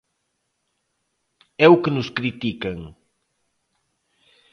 ¿É 1.65 1.67
o 1.75 1.81
que 1.83 1.91
nos 1.95 2.09
critican? 2.17 2.79